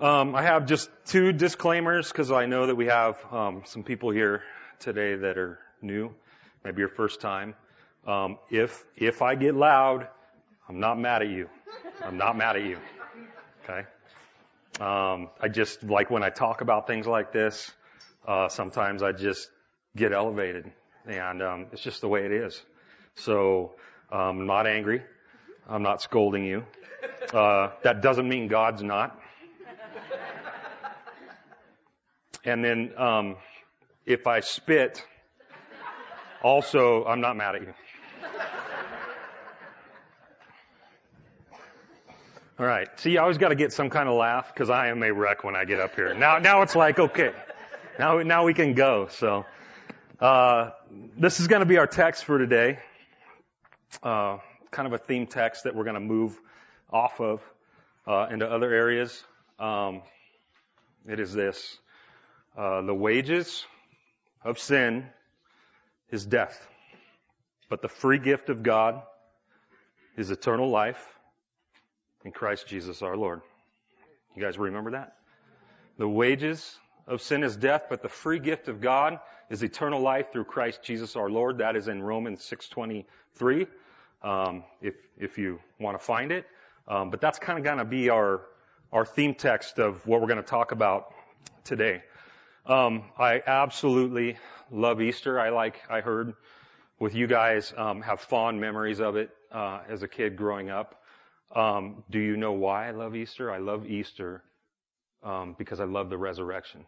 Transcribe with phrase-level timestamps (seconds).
[0.00, 4.10] Um, I have just two disclaimers because I know that we have um, some people
[4.10, 4.44] here
[4.78, 6.14] today that are new,
[6.64, 7.56] maybe your first time.
[8.06, 10.06] Um, if if I get loud,
[10.68, 11.48] I'm not mad at you.
[12.04, 12.78] I'm not mad at you.
[13.64, 13.88] Okay.
[14.78, 17.68] Um, I just like when I talk about things like this.
[18.24, 19.50] Uh, sometimes I just
[19.96, 20.70] get elevated,
[21.06, 22.62] and um, it's just the way it is.
[23.16, 23.72] So
[24.12, 25.02] um, I'm not angry.
[25.68, 26.64] I'm not scolding you.
[27.34, 29.18] Uh, that doesn't mean God's not.
[32.48, 33.36] And then um,
[34.06, 35.04] if I spit,
[36.42, 37.74] also I'm not mad at you.
[42.58, 42.88] All right.
[43.00, 45.44] See, you always got to get some kind of laugh because I am a wreck
[45.44, 46.14] when I get up here.
[46.14, 47.32] Now, now it's like okay,
[47.98, 49.08] now now we can go.
[49.10, 49.44] So,
[50.18, 50.70] uh,
[51.18, 52.78] this is going to be our text for today.
[54.02, 54.38] Uh,
[54.70, 56.40] kind of a theme text that we're going to move
[56.90, 57.42] off of
[58.06, 59.22] uh, into other areas.
[59.60, 60.00] Um,
[61.06, 61.78] it is this:
[62.58, 63.64] uh, the wages
[64.44, 65.06] of sin
[66.10, 66.60] is death,
[67.68, 69.00] but the free gift of God
[70.16, 71.06] is eternal life
[72.24, 73.42] in Christ Jesus our Lord.
[74.34, 75.14] You guys remember that?
[75.98, 80.32] The wages of sin is death, but the free gift of God is eternal life
[80.32, 81.58] through Christ Jesus our Lord.
[81.58, 83.68] That is in Romans 6:23.
[84.20, 86.44] Um, if if you want to find it,
[86.88, 88.42] um, but that's kind of going to be our
[88.92, 91.14] our theme text of what we're going to talk about
[91.62, 92.02] today.
[92.68, 94.36] Um, I absolutely
[94.70, 95.40] love Easter.
[95.40, 96.34] I like I heard
[97.00, 101.02] with you guys um, have fond memories of it uh, as a kid growing up.
[101.56, 103.50] Um, do you know why I love Easter?
[103.50, 104.42] I love Easter
[105.22, 106.84] um, because I love the resurrection.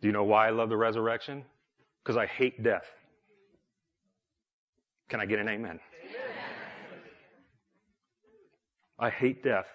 [0.00, 1.44] Do you know why I love the resurrection?
[2.04, 2.86] Because I hate death.
[5.08, 5.80] Can I get an amen?
[8.96, 9.66] I hate death.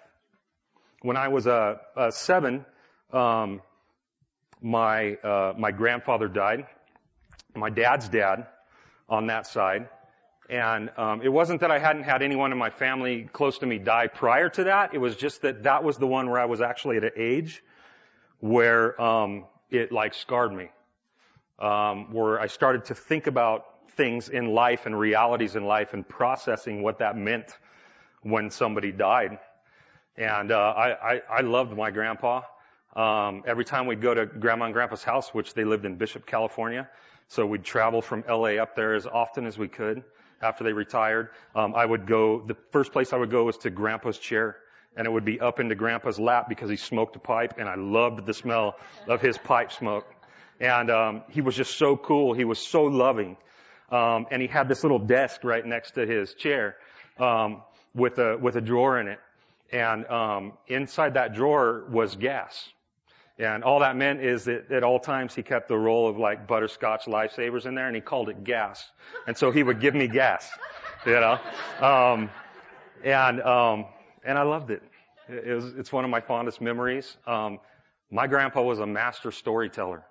[1.02, 2.64] When I was uh, uh, seven,
[3.12, 3.60] um,
[4.62, 6.66] my uh, my grandfather died.
[7.54, 8.46] My dad's dad
[9.08, 9.88] on that side.
[10.48, 13.78] And um, it wasn't that I hadn't had anyone in my family close to me
[13.78, 14.94] die prior to that.
[14.94, 17.62] It was just that that was the one where I was actually at an age
[18.40, 20.70] where um, it like scarred me,
[21.60, 23.64] um, where I started to think about
[23.96, 27.56] things in life and realities in life and processing what that meant
[28.22, 29.38] when somebody died.
[30.16, 32.42] And uh, I, I, I loved my grandpa.
[32.96, 36.26] Um, every time we'd go to grandma and grandpa's house, which they lived in Bishop,
[36.26, 36.88] California,
[37.28, 40.02] so we'd travel from LA up there as often as we could
[40.42, 41.28] after they retired.
[41.54, 44.56] Um, I would go, the first place I would go was to grandpa's chair
[44.96, 47.76] and it would be up into grandpa's lap because he smoked a pipe and I
[47.76, 50.06] loved the smell of his pipe smoke.
[50.58, 52.34] And, um, he was just so cool.
[52.34, 53.36] He was so loving.
[53.90, 56.76] Um, and he had this little desk right next to his chair,
[57.18, 57.62] um,
[57.94, 59.18] with a, with a drawer in it.
[59.72, 62.68] And, um, inside that drawer was gas.
[63.40, 66.46] And all that meant is that at all times he kept the roll of like
[66.46, 68.86] butterscotch lifesavers in there and he called it gas.
[69.26, 70.46] And so he would give me gas,
[71.06, 71.38] you know.
[71.80, 72.28] Um,
[73.02, 73.86] and, um,
[74.24, 74.82] and I loved it.
[75.26, 77.16] It was, it's one of my fondest memories.
[77.26, 77.60] Um,
[78.10, 80.04] my grandpa was a master storyteller.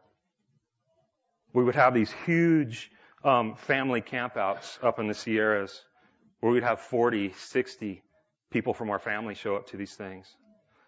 [1.54, 2.90] We would have these huge,
[3.24, 5.84] um, family campouts up in the Sierras
[6.40, 8.02] where we'd have 40, 60
[8.50, 10.26] people from our family show up to these things.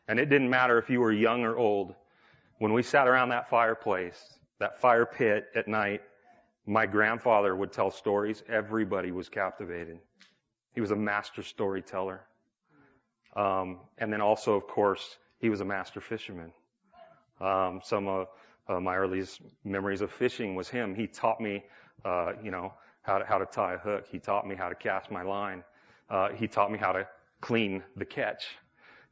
[0.07, 1.93] And it didn't matter if you were young or old
[2.61, 6.03] when we sat around that fireplace, that fire pit at night,
[6.67, 8.43] my grandfather would tell stories.
[8.47, 9.97] Everybody was captivated.
[10.75, 12.21] He was a master storyteller.
[13.35, 16.51] Um, and then also, of course, he was a master fisherman.
[17.39, 18.27] Um, some of
[18.69, 20.93] uh, my earliest memories of fishing was him.
[20.93, 21.63] He taught me,
[22.05, 24.05] uh, you know, how to, how to tie a hook.
[24.11, 25.63] He taught me how to cast my line.
[26.11, 27.07] Uh, he taught me how to
[27.41, 28.45] clean the catch.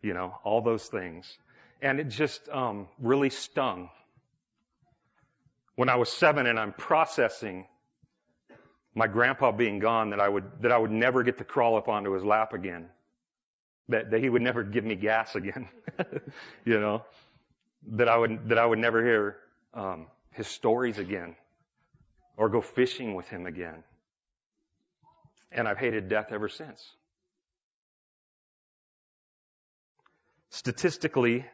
[0.04, 1.40] You know, all those things
[1.82, 3.90] and it just um, really stung.
[5.76, 7.66] When I was seven and I'm processing
[8.94, 11.88] my grandpa being gone, that I would that I would never get to crawl up
[11.88, 12.90] onto his lap again,
[13.88, 15.70] that that he would never give me gas again,
[16.66, 17.06] you know,
[17.92, 19.38] that I would that I would never hear
[19.74, 21.36] um, his stories again,
[22.36, 23.84] or go fishing with him again.
[25.52, 26.86] And I've hated death ever since.
[30.50, 31.46] Statistically,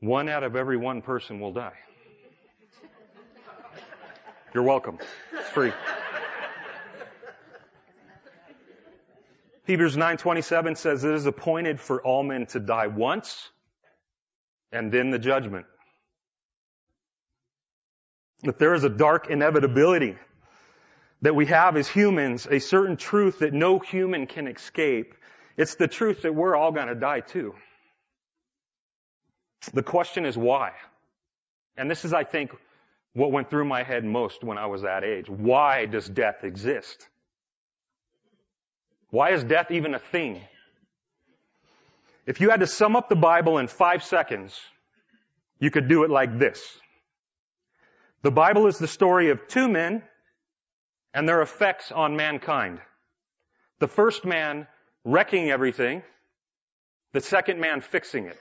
[0.00, 1.76] one out of every one person will die.
[4.54, 4.98] You're welcome.
[5.32, 5.72] It's free.
[9.66, 13.50] Hebrews 9:27 says it is appointed for all men to die once
[14.70, 15.66] and then the judgment.
[18.42, 20.16] That there is a dark inevitability
[21.22, 25.14] that we have as humans, a certain truth that no human can escape.
[25.56, 27.54] It's the truth that we're all going to die too.
[29.72, 30.72] The question is why?
[31.76, 32.52] And this is, I think,
[33.14, 35.28] what went through my head most when I was that age.
[35.28, 37.08] Why does death exist?
[39.10, 40.40] Why is death even a thing?
[42.26, 44.58] If you had to sum up the Bible in five seconds,
[45.58, 46.60] you could do it like this.
[48.22, 50.02] The Bible is the story of two men
[51.14, 52.80] and their effects on mankind.
[53.78, 54.66] The first man
[55.04, 56.02] wrecking everything,
[57.12, 58.38] the second man fixing it.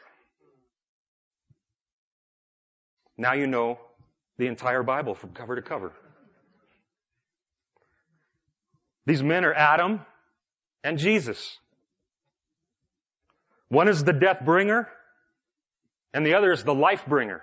[3.18, 3.80] Now you know
[4.38, 5.94] the entire Bible from cover to cover.
[9.06, 10.02] These men are Adam
[10.84, 11.58] and Jesus.
[13.70, 14.90] One is the death bringer
[16.14, 17.42] and the other is the life bringer.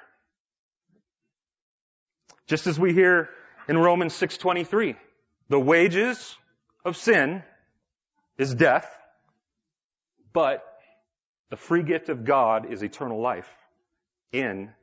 [2.46, 3.30] Just as we hear
[3.68, 4.96] in Romans 6:23,
[5.48, 6.36] the wages
[6.84, 7.42] of sin
[8.38, 8.90] is death,
[10.32, 10.64] but
[11.50, 13.48] the free gift of God is eternal life
[14.32, 14.74] in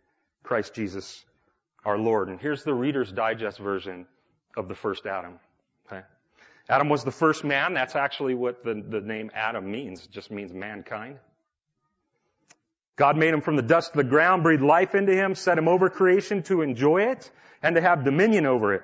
[0.49, 1.23] Christ Jesus
[1.85, 2.27] our Lord.
[2.27, 4.07] And here's the Reader's Digest version
[4.57, 5.39] of the first Adam.
[5.85, 6.01] Okay?
[6.67, 7.75] Adam was the first man.
[7.75, 10.05] That's actually what the, the name Adam means.
[10.05, 11.19] It just means mankind.
[12.95, 15.67] God made him from the dust of the ground, breathed life into him, set him
[15.67, 17.29] over creation to enjoy it
[17.61, 18.81] and to have dominion over it.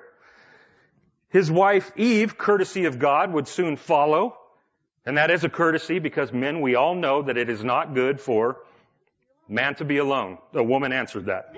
[1.30, 4.38] His wife Eve, courtesy of God, would soon follow.
[5.04, 8.20] And that is a courtesy because men, we all know that it is not good
[8.20, 8.58] for
[9.48, 10.38] man to be alone.
[10.54, 11.54] A woman answered that.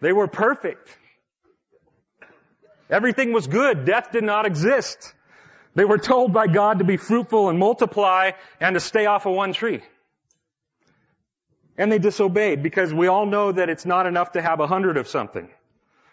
[0.00, 0.88] They were perfect.
[2.90, 3.84] Everything was good.
[3.84, 5.12] Death did not exist.
[5.74, 9.34] They were told by God to be fruitful and multiply and to stay off of
[9.34, 9.82] one tree.
[11.76, 14.96] And they disobeyed because we all know that it's not enough to have a hundred
[14.96, 15.48] of something.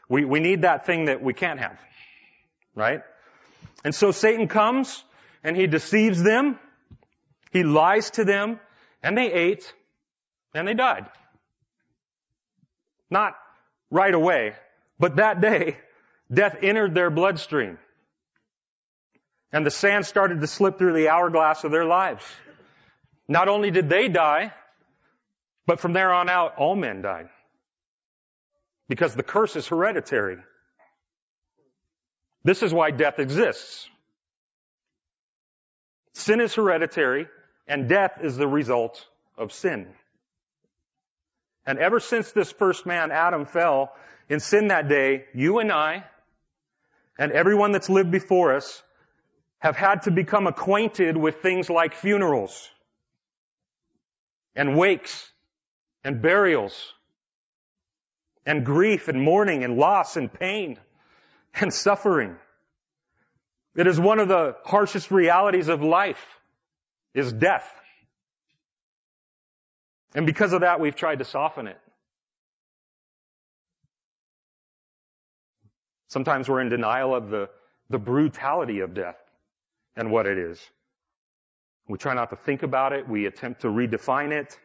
[0.09, 1.79] We, we need that thing that we can't have.
[2.75, 3.01] Right?
[3.85, 5.03] And so Satan comes
[5.43, 6.57] and he deceives them.
[7.51, 8.59] He lies to them
[9.03, 9.71] and they ate
[10.55, 11.05] and they died.
[13.11, 13.35] Not
[13.91, 14.55] right away.
[14.97, 15.77] But that day,
[16.33, 17.77] death entered their bloodstream.
[19.53, 22.23] And the sand started to slip through the hourglass of their lives.
[23.27, 24.51] Not only did they die,
[25.67, 27.29] but from there on out, all men died.
[28.89, 30.37] Because the curse is hereditary.
[32.45, 33.89] This is why death exists.
[36.13, 37.27] Sin is hereditary,
[37.67, 39.03] and death is the result
[39.35, 39.87] of sin.
[41.65, 43.91] And ever since this first man, Adam, fell
[44.29, 46.03] in sin that day, you and I,
[47.17, 48.83] and everyone that's lived before us,
[49.57, 52.69] have had to become acquainted with things like funerals,
[54.55, 55.31] and wakes,
[56.03, 56.93] and burials,
[58.45, 60.77] and grief, and mourning, and loss, and pain,
[61.61, 62.35] and suffering.
[63.75, 66.23] It is one of the harshest realities of life,
[67.13, 67.69] is death.
[70.13, 71.77] And because of that, we've tried to soften it.
[76.07, 77.49] Sometimes we're in denial of the,
[77.89, 79.17] the brutality of death
[79.97, 80.61] and what it is.
[81.89, 83.07] We try not to think about it.
[83.07, 84.57] We attempt to redefine it.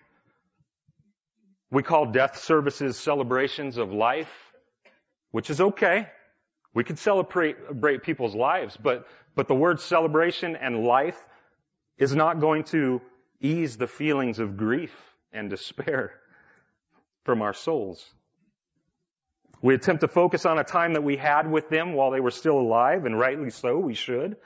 [1.73, 4.31] We call death services celebrations of life,
[5.33, 6.09] which is okay.
[6.72, 7.56] We can celebrate,
[8.02, 11.20] people's lives, but, but the word celebration and life
[11.98, 13.00] is not going to
[13.41, 14.94] ease the feelings of grief
[15.32, 16.12] and despair
[17.24, 18.05] from our souls.
[19.62, 22.31] We attempt to focus on a time that we had with them while they were
[22.31, 24.36] still alive, and rightly so, we should.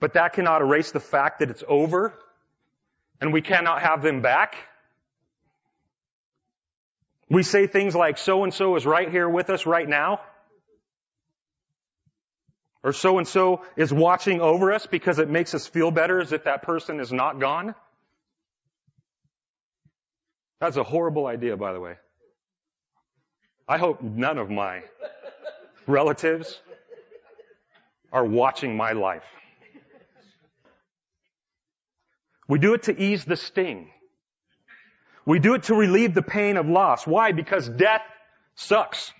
[0.00, 2.14] But that cannot erase the fact that it's over,
[3.20, 4.56] and we cannot have them back.
[7.28, 10.20] We say things like, so and so is right here with us right now.
[12.84, 16.32] Or so and so is watching over us because it makes us feel better as
[16.32, 17.74] if that person is not gone.
[20.60, 21.94] That's a horrible idea, by the way.
[23.68, 24.82] I hope none of my
[25.86, 26.60] relatives
[28.12, 29.24] are watching my life.
[32.48, 33.90] We do it to ease the sting.
[35.24, 37.06] We do it to relieve the pain of loss.
[37.06, 37.32] Why?
[37.32, 38.02] Because death
[38.56, 39.12] sucks.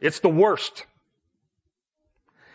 [0.00, 0.86] It's the worst.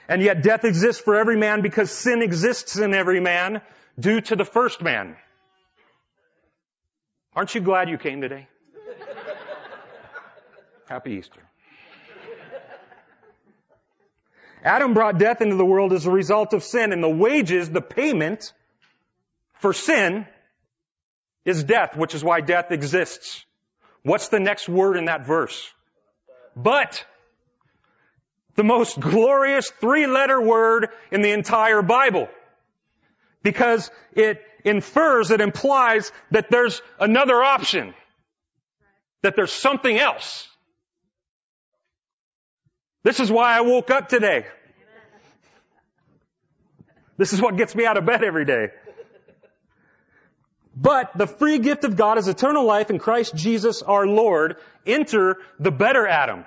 [0.09, 3.61] And yet death exists for every man because sin exists in every man
[3.97, 5.15] due to the first man.
[7.35, 8.47] Aren't you glad you came today?
[10.89, 11.41] Happy Easter.
[14.63, 17.79] Adam brought death into the world as a result of sin, and the wages, the
[17.79, 18.51] payment
[19.59, 20.25] for sin,
[21.45, 23.45] is death, which is why death exists.
[24.01, 25.71] What's the next word in that verse?
[26.55, 27.05] But
[28.59, 32.27] the most glorious three letter word in the entire Bible.
[33.41, 37.93] Because it infers, it implies that there's another option.
[39.21, 40.45] That there's something else.
[43.03, 44.45] This is why I woke up today.
[47.15, 48.71] This is what gets me out of bed every day.
[50.75, 54.57] But the free gift of God is eternal life in Christ Jesus our Lord.
[54.85, 56.43] Enter the better Adam.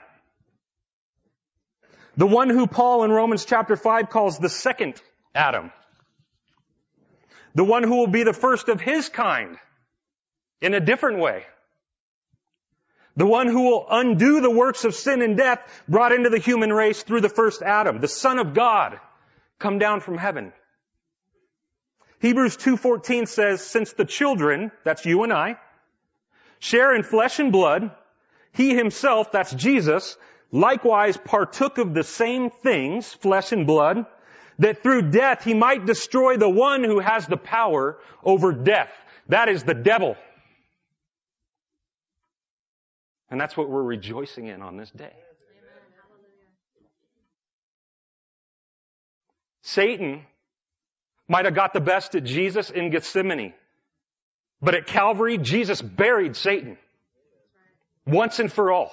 [2.16, 5.00] The one who Paul in Romans chapter 5 calls the second
[5.34, 5.72] Adam.
[7.54, 9.56] The one who will be the first of his kind
[10.60, 11.44] in a different way.
[13.16, 16.72] The one who will undo the works of sin and death brought into the human
[16.72, 18.98] race through the first Adam, the Son of God,
[19.58, 20.52] come down from heaven.
[22.20, 25.58] Hebrews 2.14 says, since the children, that's you and I,
[26.58, 27.90] share in flesh and blood,
[28.52, 30.16] he himself, that's Jesus,
[30.52, 34.06] likewise partook of the same things, flesh and blood,
[34.58, 38.92] that through death he might destroy the one who has the power over death.
[39.28, 40.16] That is the devil.
[43.30, 45.12] And that's what we're rejoicing in on this day.
[49.62, 50.22] Satan
[51.28, 53.54] might have got the best of Jesus in Gethsemane.
[54.60, 56.76] But at Calvary, Jesus buried Satan.
[58.06, 58.92] Once and for all.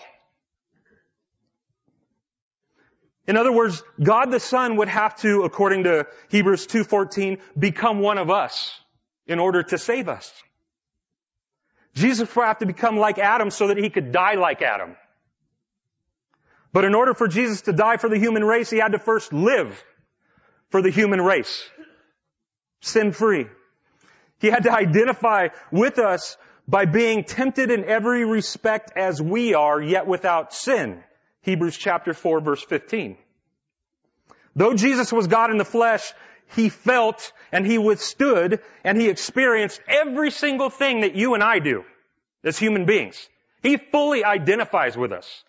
[3.27, 8.17] In other words, God the Son would have to, according to Hebrews 2.14, become one
[8.17, 8.73] of us
[9.27, 10.31] in order to save us.
[11.93, 14.95] Jesus would have to become like Adam so that he could die like Adam.
[16.71, 19.33] But in order for Jesus to die for the human race, he had to first
[19.33, 19.83] live
[20.69, 21.63] for the human race.
[22.81, 23.47] Sin free.
[24.39, 29.81] He had to identify with us by being tempted in every respect as we are,
[29.81, 31.03] yet without sin.
[31.41, 33.17] Hebrews chapter 4 verse 15.
[34.55, 36.11] Though Jesus was God in the flesh,
[36.55, 41.59] he felt and he withstood and he experienced every single thing that you and I
[41.59, 41.83] do
[42.43, 43.29] as human beings.
[43.61, 45.43] He fully identifies with us.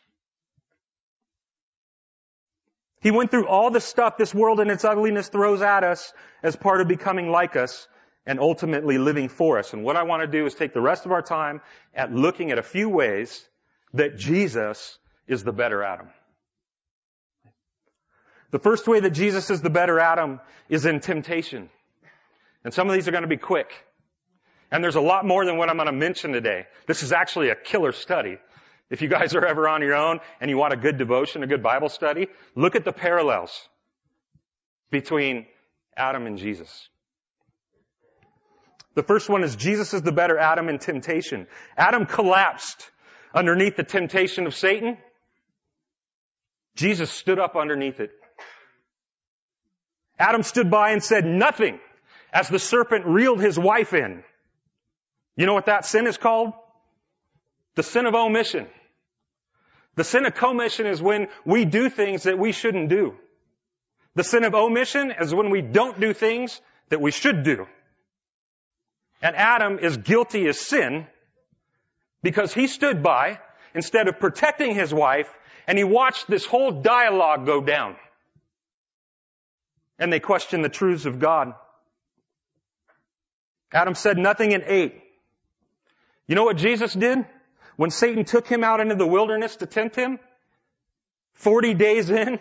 [3.01, 6.55] He went through all the stuff this world and its ugliness throws at us as
[6.55, 7.89] part of becoming like us
[8.27, 9.73] and ultimately living for us.
[9.73, 11.63] And what I want to do is take the rest of our time
[11.95, 13.49] at looking at a few ways
[13.95, 14.99] that Jesus
[15.31, 16.09] is the better Adam.
[18.51, 21.71] The first way that Jesus is the better Adam is in temptation.
[22.65, 23.71] And some of these are going to be quick.
[24.73, 26.67] And there's a lot more than what I'm going to mention today.
[26.87, 28.39] This is actually a killer study.
[28.91, 31.47] If you guys are ever on your own and you want a good devotion, a
[31.47, 33.53] good Bible study, look at the parallels
[34.91, 35.47] between
[35.97, 36.89] Adam and Jesus.
[38.97, 41.47] The first one is Jesus is the better Adam in temptation.
[41.77, 42.91] Adam collapsed
[43.33, 44.99] underneath the temptation of Satan.
[46.77, 48.11] Jesus stood up underneath it.
[50.19, 51.81] Adam stood by and said nothing
[52.33, 54.23] as the serpent reeled his wife in.
[55.37, 56.53] You know what that sin is called?
[57.75, 58.67] The sin of omission.
[59.97, 63.15] The sin of commission is when we do things that we shouldn't do.
[64.15, 66.61] The sin of omission is when we don't do things
[66.91, 67.67] that we should do.
[69.23, 71.07] And Adam is guilty as sin
[72.23, 73.39] because he stood by
[73.75, 75.33] instead of protecting his wife
[75.71, 77.95] and he watched this whole dialogue go down.
[80.01, 81.55] And they questioned the truths of God.
[83.73, 85.01] Adam said nothing and ate.
[86.27, 87.25] You know what Jesus did?
[87.77, 90.19] When Satan took him out into the wilderness to tempt him,
[91.35, 92.41] 40 days in,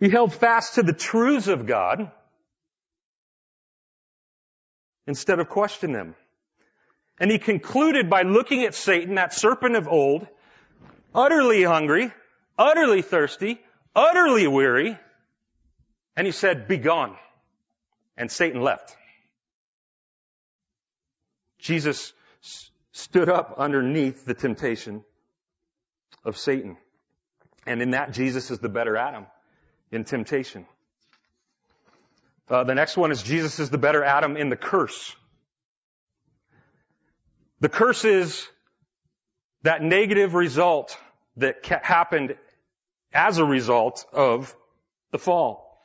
[0.00, 2.10] he held fast to the truths of God
[5.06, 6.14] instead of question them.
[7.20, 10.26] And he concluded by looking at Satan, that serpent of old,
[11.16, 12.12] utterly hungry,
[12.58, 13.58] utterly thirsty,
[13.94, 14.96] utterly weary,
[16.14, 17.16] and he said, be gone.
[18.16, 18.96] And Satan left.
[21.58, 22.12] Jesus
[22.92, 25.04] stood up underneath the temptation
[26.24, 26.76] of Satan.
[27.66, 29.26] And in that, Jesus is the better Adam
[29.90, 30.66] in temptation.
[32.48, 35.14] Uh, the next one is Jesus is the better Adam in the curse.
[37.60, 38.46] The curse is
[39.62, 40.96] that negative result
[41.36, 42.36] that ca- happened
[43.12, 44.54] as a result of
[45.10, 45.80] the fall.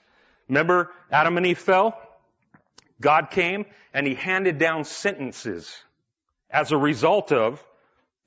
[0.47, 1.97] Remember, Adam and Eve fell?
[2.99, 5.73] God came and he handed down sentences
[6.49, 7.63] as a result of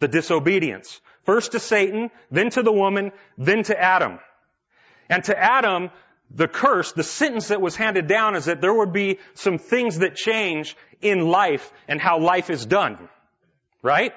[0.00, 1.00] the disobedience.
[1.24, 4.18] First to Satan, then to the woman, then to Adam.
[5.08, 5.90] And to Adam,
[6.30, 9.98] the curse, the sentence that was handed down is that there would be some things
[9.98, 13.08] that change in life and how life is done.
[13.82, 14.12] Right?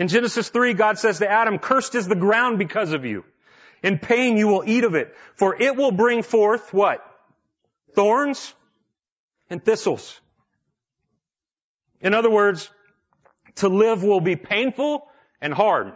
[0.00, 3.22] In Genesis 3, God says to Adam, cursed is the ground because of you.
[3.82, 7.04] In pain you will eat of it, for it will bring forth what?
[7.94, 8.54] Thorns
[9.50, 10.18] and thistles.
[12.00, 12.70] In other words,
[13.56, 15.06] to live will be painful
[15.38, 15.92] and hard.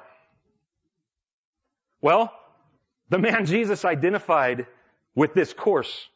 [2.02, 2.30] Well,
[3.08, 4.66] the man Jesus identified
[5.14, 6.08] with this course,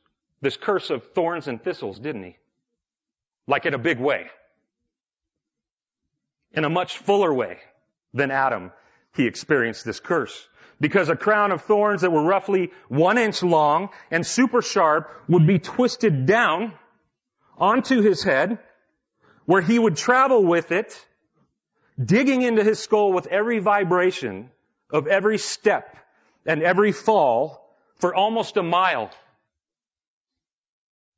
[0.43, 2.37] this curse of thorns and thistles, didn't he?
[3.47, 4.27] Like in a big way.
[6.53, 7.57] In a much fuller way
[8.15, 8.73] than Adam,
[9.15, 10.49] he experienced this curse.
[10.81, 15.47] Because a crown of thorns that were roughly one inch long and super sharp would
[15.47, 16.73] be twisted down
[17.57, 18.59] onto his head,
[19.45, 21.05] where he would travel with it,
[22.03, 24.51] digging into his skull with every vibration
[24.91, 25.97] of every step
[26.47, 29.11] and every fall for almost a mile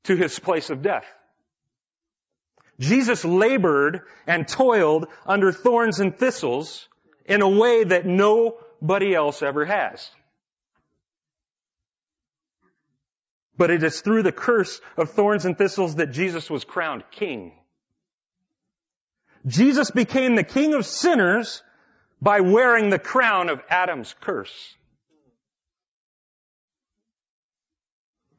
[0.04, 1.04] to his place of death.
[2.80, 6.88] Jesus labored and toiled under thorns and thistles
[7.26, 10.10] in a way that nobody else ever has.
[13.58, 17.52] But it is through the curse of thorns and thistles that Jesus was crowned king.
[19.46, 21.62] Jesus became the king of sinners
[22.22, 24.74] by wearing the crown of Adam's curse.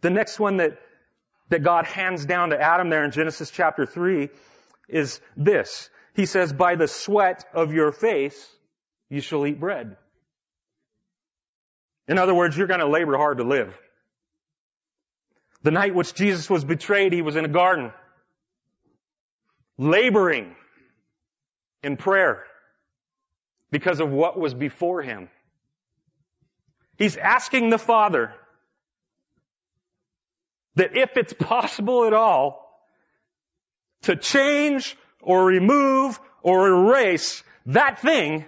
[0.02, 0.80] The next one that
[1.52, 4.30] that God hands down to Adam there in Genesis chapter 3
[4.88, 5.90] is this.
[6.16, 8.50] He says, by the sweat of your face,
[9.10, 9.98] you shall eat bread.
[12.08, 13.78] In other words, you're going to labor hard to live.
[15.64, 17.92] The night which Jesus was betrayed, he was in a garden,
[19.78, 20.56] laboring
[21.84, 22.46] in prayer
[23.72, 25.30] because of what was before him.
[26.98, 28.34] He's asking the Father
[30.76, 32.68] that if it's possible at all
[34.04, 38.46] to change or remove or erase that thing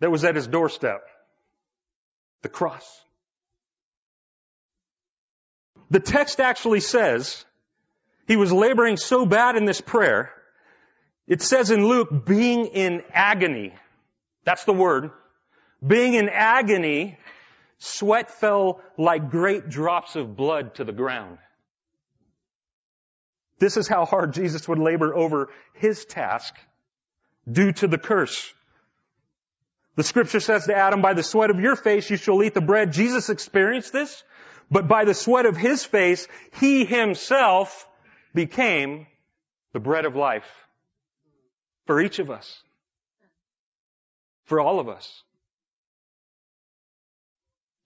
[0.00, 1.02] that was at his doorstep,
[2.42, 3.00] the cross.
[5.90, 7.44] The text actually says
[8.26, 10.32] he was laboring so bad in this prayer.
[11.26, 13.74] It says in Luke, being in agony.
[14.44, 15.10] That's the word.
[15.84, 17.18] Being in agony
[17.84, 21.38] Sweat fell like great drops of blood to the ground.
[23.58, 26.54] This is how hard Jesus would labor over his task
[27.50, 28.54] due to the curse.
[29.96, 32.60] The scripture says to Adam, by the sweat of your face you shall eat the
[32.60, 32.92] bread.
[32.92, 34.22] Jesus experienced this,
[34.70, 36.28] but by the sweat of his face,
[36.60, 37.88] he himself
[38.32, 39.08] became
[39.72, 40.48] the bread of life
[41.86, 42.62] for each of us.
[44.44, 45.24] For all of us.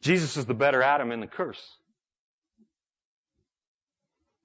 [0.06, 1.60] Jesus is the better Adam in the curse.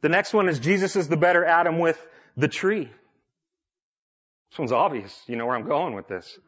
[0.02, 2.04] The next one is Jesus is the better Adam with
[2.36, 2.86] the tree.
[4.50, 5.16] This one's obvious.
[5.28, 6.40] You know where I'm going with this.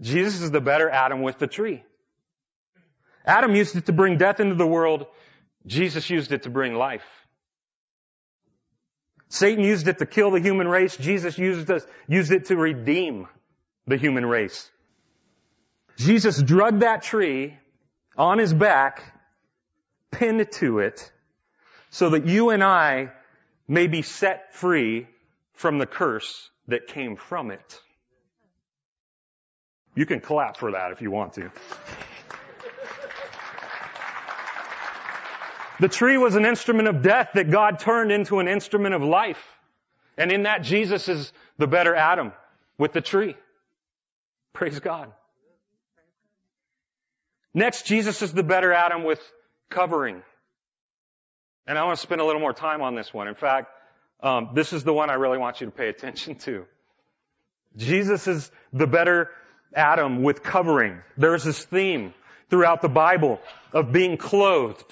[0.00, 1.84] Jesus is the better Adam with the tree.
[3.24, 5.06] Adam used it to bring death into the world.
[5.64, 7.06] Jesus used it to bring life.
[9.28, 10.96] Satan used it to kill the human race.
[10.96, 13.28] Jesus used it, used it to redeem
[13.86, 14.68] the human race.
[15.96, 17.56] Jesus drugged that tree
[18.16, 19.02] on his back,
[20.10, 21.10] pinned to it,
[21.90, 23.12] so that you and I
[23.68, 25.06] may be set free
[25.54, 27.80] from the curse that came from it.
[29.94, 31.50] You can clap for that if you want to.
[35.78, 39.42] The tree was an instrument of death that God turned into an instrument of life.
[40.16, 42.32] And in that, Jesus is the better Adam
[42.78, 43.36] with the tree.
[44.54, 45.12] Praise God.
[47.56, 49.18] Next, Jesus is the better Adam with
[49.70, 50.20] covering.
[51.66, 53.28] And I want to spend a little more time on this one.
[53.28, 53.68] In fact,
[54.20, 56.66] um, this is the one I really want you to pay attention to.
[57.74, 59.30] Jesus is the better
[59.74, 61.00] Adam with covering.
[61.16, 62.12] There's this theme
[62.50, 63.40] throughout the Bible
[63.72, 64.84] of being clothed.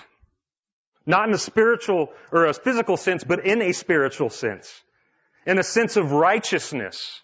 [1.05, 4.73] Not in a spiritual or a physical sense, but in a spiritual sense.
[5.45, 7.21] In a sense of righteousness.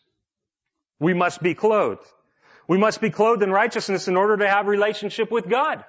[0.99, 2.05] We must be clothed.
[2.71, 5.85] We must be clothed in righteousness in order to have relationship with God.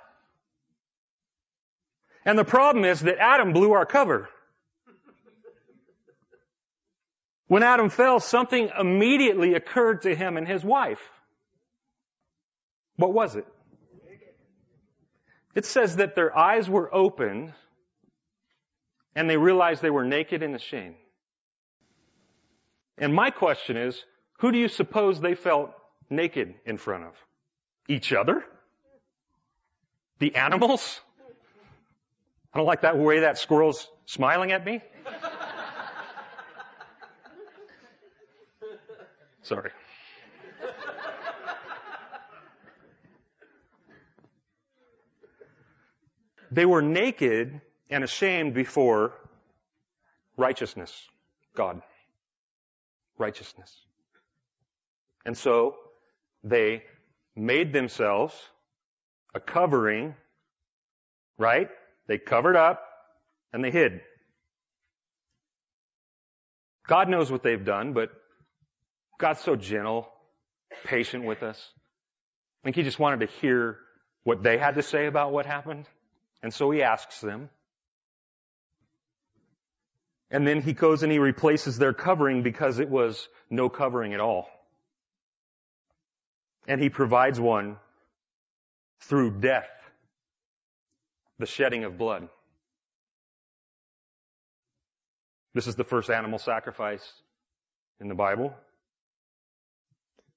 [2.25, 4.27] And the problem is that Adam blew our cover.
[7.45, 10.97] When Adam fell, something immediately occurred to him and his wife.
[12.95, 13.45] What was it?
[15.53, 17.53] It says that their eyes were opened
[19.15, 20.95] and they realized they were naked and ashamed.
[22.97, 24.03] And my question is,
[24.39, 25.75] who do you suppose they felt
[26.11, 27.13] naked in front of?
[27.87, 28.43] Each other?
[30.19, 30.99] The animals?
[32.53, 34.81] I don't like that way that squirrel's smiling at me.
[39.43, 39.71] Sorry.
[46.51, 49.13] They were naked and ashamed before
[50.35, 50.93] righteousness,
[51.55, 51.81] God.
[53.17, 53.73] Righteousness.
[55.25, 55.75] And so
[56.43, 56.83] they
[57.35, 58.33] made themselves
[59.33, 60.15] a covering,
[61.37, 61.69] right?
[62.07, 62.83] They covered up
[63.53, 64.01] and they hid.
[66.87, 68.09] God knows what they've done, but
[69.19, 70.09] God's so gentle,
[70.83, 71.57] patient with us.
[72.61, 73.77] I think He just wanted to hear
[74.23, 75.87] what they had to say about what happened.
[76.43, 77.49] And so He asks them.
[80.29, 84.19] And then He goes and He replaces their covering because it was no covering at
[84.19, 84.47] all.
[86.67, 87.77] And He provides one
[89.01, 89.69] through death,
[91.39, 92.29] the shedding of blood.
[95.53, 97.11] This is the first animal sacrifice
[97.99, 98.53] in the Bible.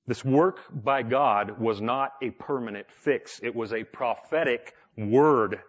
[0.06, 3.40] This work by God was not a permanent fix.
[3.42, 5.60] It was a prophetic word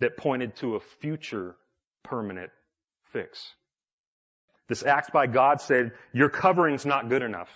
[0.00, 1.54] that pointed to a future
[2.02, 2.50] permanent
[3.12, 3.46] fix.
[4.68, 7.50] This act by God said, your covering's not good enough.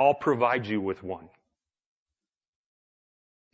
[0.00, 1.28] I'll provide you with one.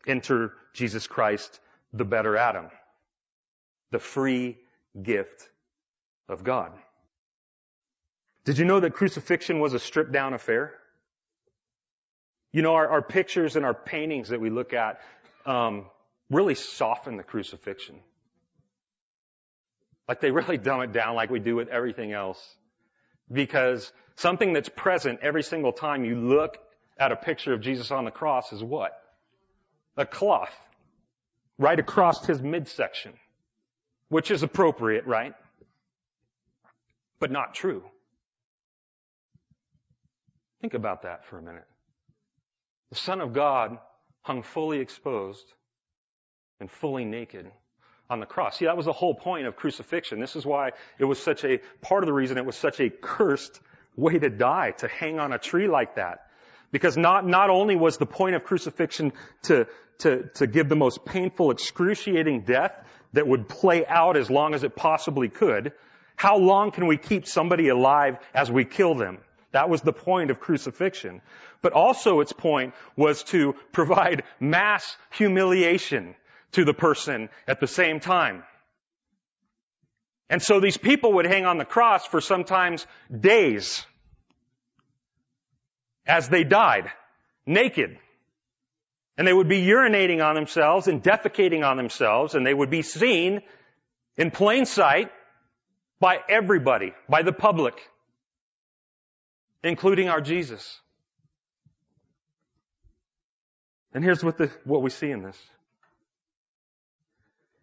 [0.06, 1.58] Enter Jesus Christ,
[1.92, 2.68] the better Adam.
[3.90, 4.56] The free
[5.02, 5.48] gift
[6.28, 6.70] of God.
[8.44, 10.72] Did you know that crucifixion was a stripped down affair?
[12.52, 15.00] You know, our, our pictures and our paintings that we look at
[15.46, 15.86] um,
[16.30, 17.96] really soften the crucifixion.
[20.08, 22.40] Like they really dumb it down like we do with everything else.
[23.30, 26.58] Because something that's present every single time you look
[26.98, 28.92] at a picture of Jesus on the cross is what?
[29.96, 30.54] A cloth.
[31.58, 33.12] Right across his midsection.
[34.08, 35.34] Which is appropriate, right?
[37.18, 37.82] but not true.
[40.60, 41.64] Think about that for a minute.
[42.90, 43.78] The Son of God
[44.22, 45.44] hung fully exposed
[46.60, 47.50] and fully naked
[48.08, 48.58] on the cross.
[48.58, 50.20] See, that was the whole point of crucifixion.
[50.20, 52.90] This is why it was such a, part of the reason it was such a
[52.90, 53.60] cursed
[53.96, 56.26] way to die, to hang on a tree like that.
[56.72, 59.12] Because not, not only was the point of crucifixion
[59.44, 59.66] to,
[59.98, 62.72] to, to give the most painful, excruciating death
[63.12, 65.72] that would play out as long as it possibly could,
[66.16, 69.18] how long can we keep somebody alive as we kill them?
[69.52, 71.22] That was the point of crucifixion.
[71.62, 76.14] But also its point was to provide mass humiliation
[76.52, 78.44] to the person at the same time.
[80.28, 82.86] And so these people would hang on the cross for sometimes
[83.16, 83.84] days
[86.06, 86.90] as they died,
[87.46, 87.98] naked.
[89.16, 92.82] And they would be urinating on themselves and defecating on themselves, and they would be
[92.82, 93.40] seen
[94.16, 95.10] in plain sight
[96.00, 97.74] by everybody, by the public,
[99.62, 100.80] including our Jesus.
[103.94, 105.38] And here's what the, what we see in this.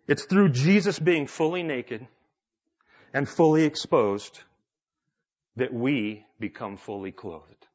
[0.08, 2.08] It's through Jesus being fully naked
[3.14, 4.40] and fully exposed
[5.56, 7.68] that we become fully clothed.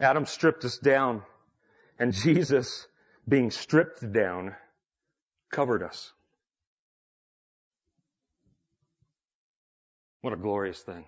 [0.00, 1.22] Adam stripped us down
[1.98, 2.86] and Jesus
[3.28, 4.56] being stripped down,
[5.52, 6.12] covered us.
[10.22, 11.04] What a glorious thing.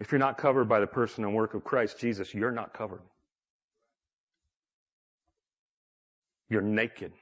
[0.00, 3.00] If you're not covered by the person and work of Christ Jesus, you're not covered.
[6.48, 7.12] You're naked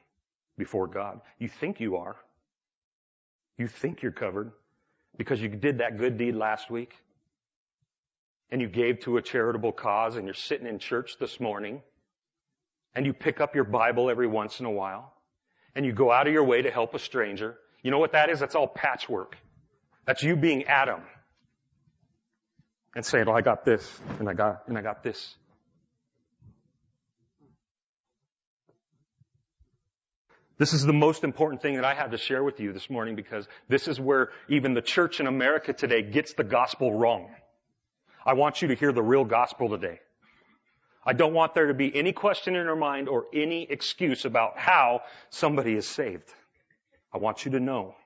[0.59, 1.21] before God.
[1.39, 2.17] You think you are.
[3.59, 4.53] You think you're covered
[5.17, 6.95] because you did that good deed last week
[8.51, 11.81] and you gave to a charitable cause and you're sitting in church this morning
[12.95, 15.13] and you pick up your Bible every once in a while
[15.75, 18.31] and you go out of your way to help a stranger, you know what that
[18.31, 18.41] is?
[18.41, 19.37] That's all patchwork.
[20.07, 21.01] That's you being Adam
[22.95, 25.37] and saying, "Oh, I got this and I got and I got this."
[30.63, 33.17] This is the most important thing that I have to share with you this morning
[33.17, 37.35] because this is where even the church in America today gets the gospel wrong.
[38.25, 39.99] I want you to hear the real gospel today.
[41.05, 44.57] I don't want there to be any question in your mind or any excuse about
[44.57, 46.33] how somebody is saved.
[47.13, 47.97] I want you to know.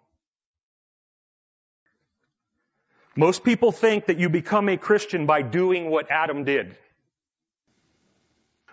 [3.14, 6.75] Most people think that you become a Christian by doing what Adam did.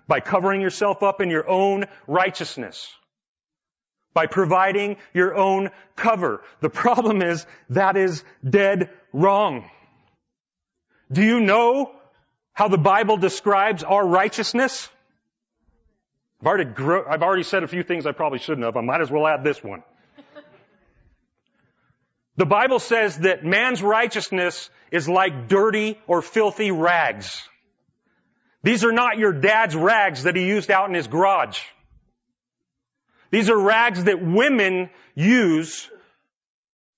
[0.08, 2.89] By covering yourself up in your own righteousness.
[4.13, 6.41] By providing your own cover.
[6.62, 9.69] The problem is that is dead wrong.
[11.12, 11.91] Do you know
[12.54, 14.89] how the Bible describes our righteousness?
[16.41, 18.76] I've already, gro- I've already said a few things I probably shouldn't have.
[18.78, 19.84] I might as well add this one.
[22.36, 27.47] The Bible says that man's righteousness is like dirty or filthy rags.
[28.63, 31.60] These are not your dad's rags that he used out in his garage.
[33.34, 35.89] These are rags that women use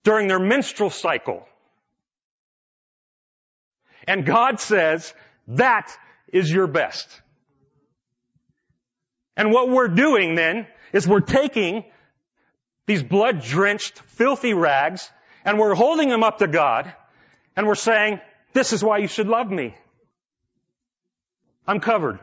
[0.04, 1.48] during their menstrual cycle.
[4.06, 5.14] And God says,
[5.48, 5.98] that
[6.34, 7.08] is your best.
[9.38, 11.86] And what we're doing then is we're taking
[12.86, 15.10] these blood drenched, filthy rags
[15.46, 16.94] and we're holding them up to God
[17.56, 18.20] and we're saying,
[18.52, 19.74] this is why you should love me.
[21.66, 22.20] I'm covered.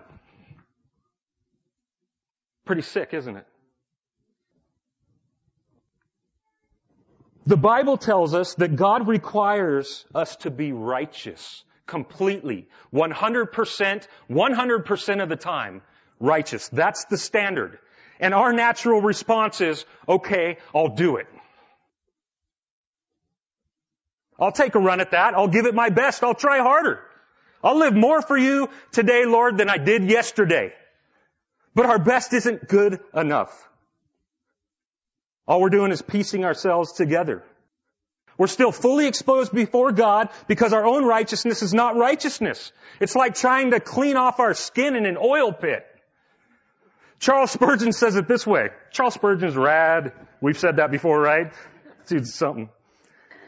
[2.67, 3.47] Pretty sick, isn't it?
[7.47, 15.29] The Bible tells us that God requires us to be righteous completely, 100%, 100% of
[15.29, 15.83] the time
[16.21, 16.69] righteous.
[16.69, 17.79] That's the standard.
[18.21, 21.27] And our natural response is, okay, I'll do it.
[24.39, 25.35] I'll take a run at that.
[25.35, 26.23] I'll give it my best.
[26.23, 27.01] I'll try harder.
[27.63, 30.73] I'll live more for you today, Lord, than I did yesterday.
[31.75, 33.69] But our best isn't good enough.
[35.47, 37.43] All we're doing is piecing ourselves together.
[38.39, 42.73] We're still fully exposed before God because our own righteousness is not righteousness.
[43.01, 45.85] It's like trying to clean off our skin in an oil pit.
[47.19, 48.71] Charles Spurgeon says it this way.
[48.91, 50.13] Charles Spurgeon's rad.
[50.41, 51.53] We've said that before, right?
[52.07, 52.69] Dude's something.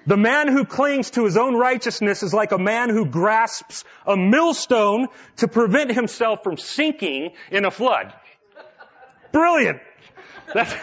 [0.07, 4.17] The man who clings to his own righteousness is like a man who grasps a
[4.17, 8.13] millstone to prevent himself from sinking in a flood.
[9.33, 9.81] Brilliant.
[10.53, 10.75] That's,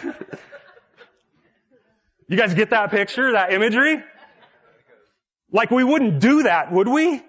[2.31, 4.01] you guys get that picture, that imagery?
[5.51, 7.21] Like we wouldn't do that, would we?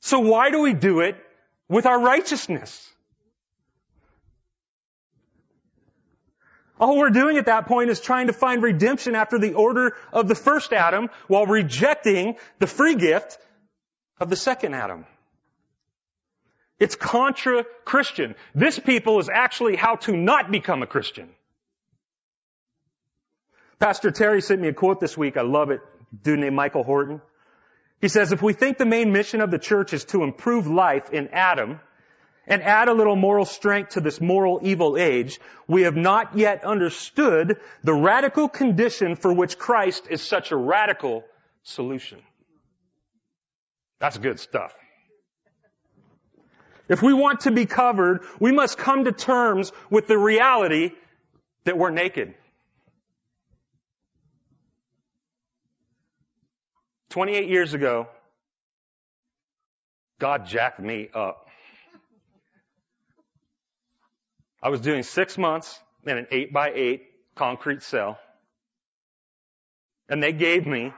[0.00, 1.16] So why do we do it
[1.66, 2.86] with our righteousness?
[6.78, 10.28] All we're doing at that point is trying to find redemption after the order of
[10.28, 13.38] the first Adam while rejecting the free gift
[14.20, 15.06] of the second Adam.
[16.78, 18.34] It's contra-Christian.
[18.54, 21.30] This people is actually how to not become a Christian.
[23.84, 25.36] Pastor Terry sent me a quote this week.
[25.36, 25.82] I love it.
[26.22, 27.20] dude named Michael Horton.
[28.00, 31.10] He says, if we think the main mission of the church is to improve life
[31.10, 31.80] in Adam,
[32.46, 36.64] and add a little moral strength to this moral evil age, we have not yet
[36.64, 41.22] understood the radical condition for which Christ is such a radical
[41.62, 42.22] solution.
[44.00, 44.72] That's good stuff.
[46.88, 50.92] If we want to be covered, we must come to terms with the reality
[51.64, 52.34] that we're naked.
[57.14, 58.08] 28 years ago,
[60.18, 61.46] God jacked me up.
[64.60, 67.04] I was doing six months in an eight by eight
[67.36, 68.18] concrete cell.
[70.08, 70.92] And they gave me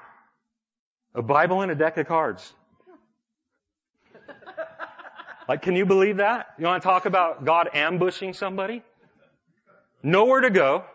[1.15, 2.51] a Bible and a deck of cards.
[5.47, 6.47] Like, can you believe that?
[6.59, 8.83] You want to talk about God ambushing somebody?
[10.03, 10.87] Nowhere to go.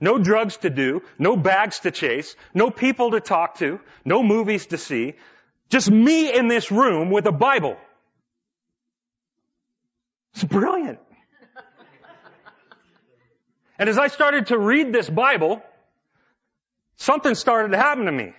[0.00, 1.02] No drugs to do.
[1.18, 2.34] No bags to chase.
[2.54, 3.80] No people to talk to.
[4.04, 5.14] No movies to see.
[5.68, 7.76] Just me in this room with a Bible.
[10.34, 10.98] It's brilliant.
[13.78, 15.62] And as I started to read this Bible,
[16.96, 18.34] something started to happen to me.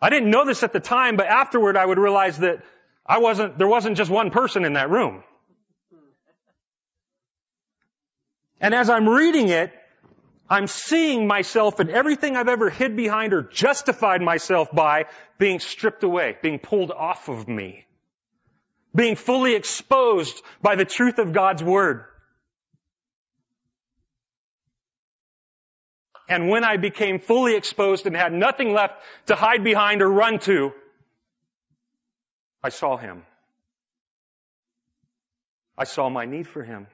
[0.00, 2.62] I didn't know this at the time, but afterward I would realize that
[3.04, 5.22] I wasn't, there wasn't just one person in that room.
[8.60, 9.72] And as I'm reading it,
[10.50, 15.04] I'm seeing myself and everything I've ever hid behind or justified myself by
[15.38, 17.84] being stripped away, being pulled off of me,
[18.94, 22.04] being fully exposed by the truth of God's Word.
[26.30, 28.94] And when I became fully exposed and had nothing left
[29.26, 30.72] to hide behind or run to,
[32.62, 33.22] I saw him.
[35.76, 36.86] I saw my need for him.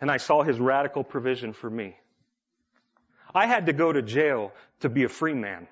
[0.00, 1.96] And I saw his radical provision for me.
[3.34, 5.68] I had to go to jail to be a free man.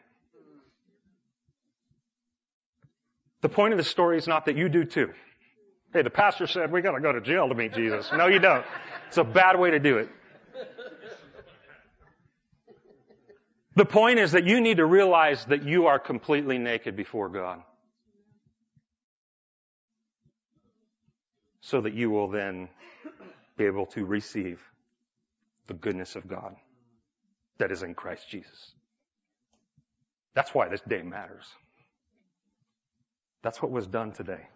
[3.40, 5.12] The point of the story is not that you do too.
[5.92, 8.10] Hey, the pastor said we gotta go to jail to meet Jesus.
[8.12, 8.64] No, you don't.
[9.08, 10.10] It's a bad way to do it.
[13.74, 17.62] The point is that you need to realize that you are completely naked before God.
[21.60, 22.68] So that you will then
[23.56, 24.60] be able to receive
[25.68, 26.56] the goodness of God
[27.58, 28.72] that is in Christ Jesus.
[30.34, 31.46] That's why this day matters.
[33.42, 34.46] That's what was done today.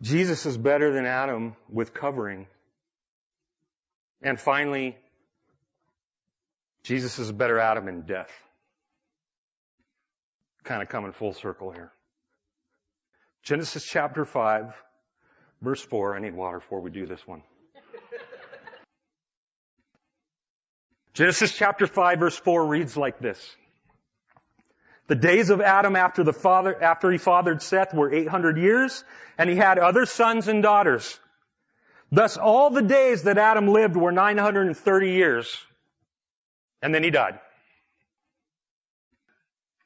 [0.00, 2.46] Jesus is better than Adam with covering.
[4.20, 4.96] And finally,
[6.82, 8.30] Jesus is better Adam in death.
[10.64, 11.92] Kind of coming full circle here.
[13.42, 14.74] Genesis chapter 5,
[15.60, 16.16] verse 4.
[16.16, 17.42] I need water before we do this one.
[21.14, 23.38] Genesis chapter 5 verse 4 reads like this.
[25.08, 29.04] The days of Adam after the father, after he fathered Seth were 800 years,
[29.36, 31.18] and he had other sons and daughters.
[32.10, 35.58] Thus all the days that Adam lived were 930 years.
[36.80, 37.40] And then he died.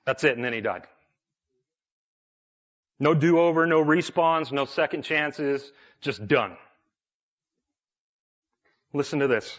[0.04, 0.82] That's it, and then he died.
[2.98, 6.56] No do-over, no respawns, no second chances, just done.
[8.92, 9.58] Listen to this.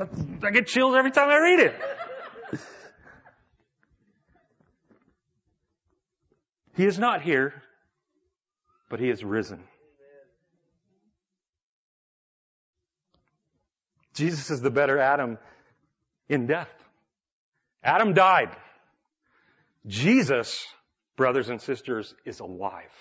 [0.00, 1.74] I get chills every time I read it.
[6.76, 7.62] he is not here,
[8.88, 9.62] but he is risen.
[14.14, 15.38] Jesus is the better Adam
[16.28, 16.70] in death.
[17.82, 18.50] Adam died.
[19.86, 20.66] Jesus,
[21.16, 22.92] brothers and sisters, is alive.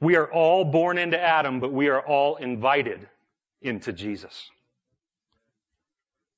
[0.00, 3.06] We are all born into Adam, but we are all invited
[3.62, 4.50] into Jesus.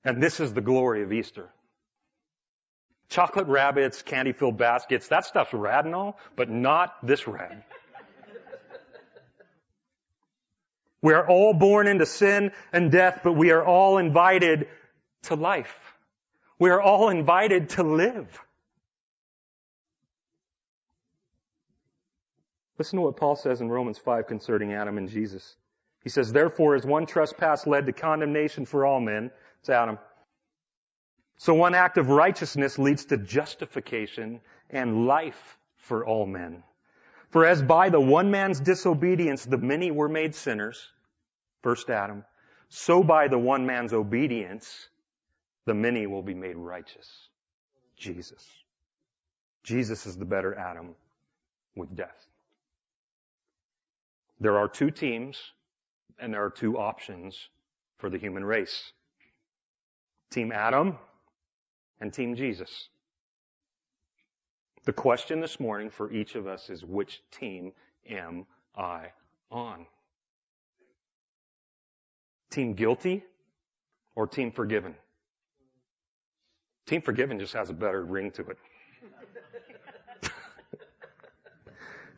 [0.05, 1.49] And this is the glory of Easter.
[3.09, 7.63] Chocolate rabbits, candy filled baskets, that stuff's rad and all, but not this rad.
[11.03, 14.67] we are all born into sin and death, but we are all invited
[15.25, 15.75] to life.
[16.59, 18.41] We are all invited to live.
[22.79, 25.55] Listen to what Paul says in Romans 5 concerning Adam and Jesus.
[26.03, 29.99] He says, therefore, as one trespass led to condemnation for all men, it's Adam.
[31.37, 36.63] So one act of righteousness leads to justification and life for all men.
[37.31, 40.89] For as by the one man's disobedience the many were made sinners,
[41.63, 42.25] first Adam,
[42.69, 44.89] so by the one man's obedience
[45.65, 47.29] the many will be made righteous.
[47.97, 48.47] Jesus.
[49.63, 50.95] Jesus is the better Adam
[51.77, 52.27] with death.
[54.41, 55.41] There are two teams
[56.19, 57.49] and there are two options
[57.99, 58.93] for the human race.
[60.31, 60.99] Team Adam
[62.01, 62.89] and Team Jesus.
[64.85, 67.73] The question this morning for each of us is which team
[68.11, 68.47] am
[68.77, 69.13] I
[69.51, 69.87] on?
[72.51, 73.23] Team guilty
[74.17, 74.97] or team forgiven?
[76.87, 78.59] Team forgiven just has a better ring to it.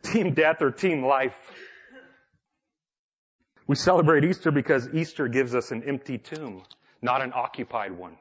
[0.03, 1.35] team death or team life?
[3.67, 6.63] We celebrate Easter because Easter gives us an empty tomb,
[7.01, 8.17] not an occupied one.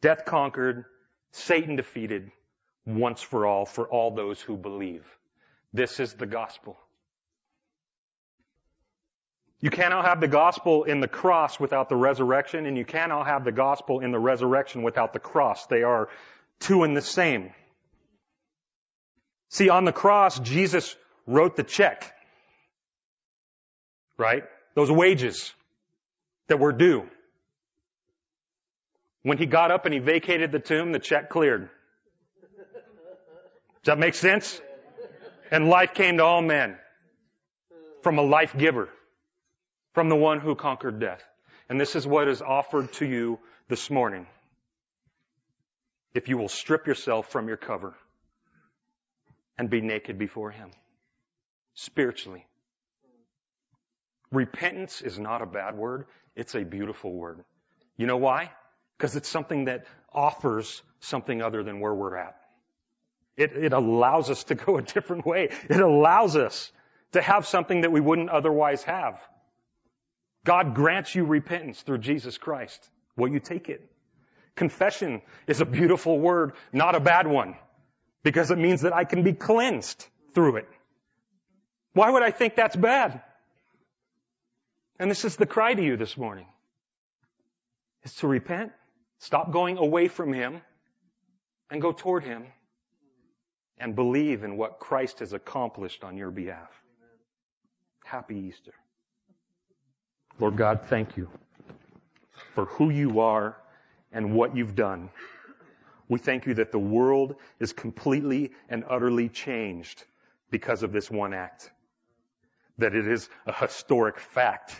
[0.00, 0.84] Death conquered,
[1.30, 2.32] Satan defeated,
[2.84, 5.04] once for all, for all those who believe.
[5.72, 6.76] This is the gospel.
[9.60, 13.44] You cannot have the gospel in the cross without the resurrection, and you cannot have
[13.44, 15.66] the gospel in the resurrection without the cross.
[15.66, 16.08] They are
[16.58, 17.52] two and the same.
[19.50, 20.96] See, on the cross, Jesus
[21.28, 22.12] wrote the check
[24.16, 24.44] right?
[24.74, 25.52] Those wages
[26.48, 27.08] that were due.
[29.22, 31.68] When he got up and he vacated the tomb, the check cleared.
[33.82, 34.60] Does that make sense?
[35.50, 36.76] And life came to all men
[38.02, 38.88] from a life giver,
[39.92, 41.22] from the one who conquered death.
[41.68, 44.26] And this is what is offered to you this morning.
[46.14, 47.94] If you will strip yourself from your cover
[49.56, 50.70] and be naked before him.
[51.74, 52.46] Spiritually.
[54.32, 56.06] Repentance is not a bad word.
[56.34, 57.44] It's a beautiful word.
[57.96, 58.50] You know why?
[58.96, 62.36] Because it's something that offers something other than where we're at.
[63.36, 65.50] It, it allows us to go a different way.
[65.68, 66.72] It allows us
[67.12, 69.20] to have something that we wouldn't otherwise have.
[70.44, 72.88] God grants you repentance through Jesus Christ.
[73.16, 73.88] Will you take it?
[74.56, 77.54] Confession is a beautiful word, not a bad one,
[78.22, 80.68] because it means that I can be cleansed through it.
[81.94, 83.22] Why would I think that's bad?
[84.98, 86.46] And this is the cry to you this morning.
[88.04, 88.72] Is to repent,
[89.18, 90.60] stop going away from Him,
[91.70, 92.46] and go toward Him,
[93.78, 96.70] and believe in what Christ has accomplished on your behalf.
[98.04, 98.74] Happy Easter.
[100.38, 101.28] Lord God, thank you
[102.54, 103.56] for who you are
[104.12, 105.08] and what you've done.
[106.08, 110.04] We thank you that the world is completely and utterly changed
[110.50, 111.70] because of this one act.
[112.82, 114.74] That it is a historic fact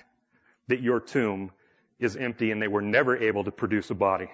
[0.67, 1.53] that your tomb
[2.01, 4.29] is empty and they were never able to produce a body.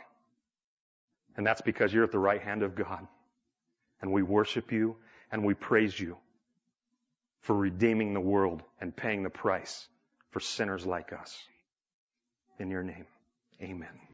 [1.36, 3.06] And that's because you're at the right hand of God.
[4.00, 4.96] And we worship you
[5.30, 6.16] and we praise you
[7.42, 9.86] for redeeming the world and paying the price
[10.30, 11.36] for sinners like us.
[12.58, 13.04] In your name,
[13.60, 14.07] amen.